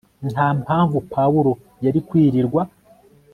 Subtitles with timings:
[0.31, 1.51] nta mpamvu pawulo
[1.85, 2.61] yari kwirirwa